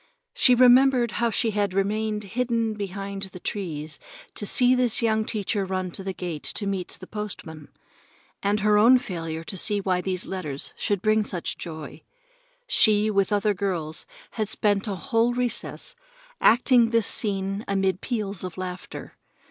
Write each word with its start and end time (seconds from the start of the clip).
She 0.33 0.55
remembered 0.55 1.11
how 1.21 1.29
she 1.29 1.51
had 1.51 1.73
hidden 1.73 2.73
behind 2.73 3.21
the 3.21 3.39
trees 3.39 3.99
to 4.33 4.47
see 4.47 4.73
this 4.73 5.03
young 5.03 5.25
teacher 5.25 5.63
run 5.63 5.91
to 5.91 6.03
the 6.03 6.11
gate 6.11 6.41
to 6.55 6.65
meet 6.65 6.97
the 6.99 7.05
postman, 7.05 7.69
and 8.41 8.61
her 8.61 8.79
own 8.79 8.97
failure 8.97 9.43
to 9.43 9.55
see 9.55 9.79
why 9.79 10.01
these 10.01 10.25
letters 10.25 10.73
should 10.75 11.03
bring 11.03 11.23
such 11.23 11.55
joy. 11.55 12.01
She, 12.65 13.11
with 13.11 13.31
other 13.31 13.53
girls, 13.53 14.07
had 14.31 14.49
spent 14.49 14.87
a 14.87 14.95
whole 14.95 15.35
recess 15.35 15.93
acting 16.41 16.89
this 16.89 17.05
scene 17.05 17.63
amid 17.67 18.01
peals 18.01 18.43
of 18.43 18.57
laughter. 18.57 19.15